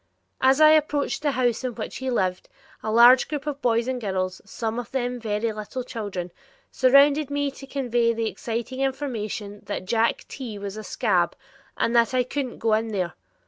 As 0.41 0.59
I 0.59 0.71
approached 0.71 1.21
the 1.21 1.33
house 1.33 1.63
in 1.63 1.75
which 1.75 1.97
he 1.97 2.09
lived, 2.09 2.49
a 2.81 2.91
large 2.91 3.27
group 3.27 3.45
of 3.45 3.61
boys 3.61 3.87
and 3.87 4.01
girls, 4.01 4.41
some 4.43 4.79
of 4.79 4.89
them 4.89 5.19
very 5.19 5.51
little 5.53 5.83
children, 5.83 6.31
surrounded 6.71 7.29
me 7.29 7.51
to 7.51 7.67
convey 7.67 8.11
the 8.11 8.25
exciting 8.27 8.79
information 8.79 9.61
that 9.65 9.85
"Jack 9.85 10.25
T. 10.27 10.57
was 10.57 10.75
a 10.75 10.83
'scab'," 10.83 11.35
and 11.77 11.95
that 11.95 12.15
I 12.15 12.23
couldn't 12.23 12.57
go 12.57 12.73
in 12.73 12.87
there. 12.87 13.13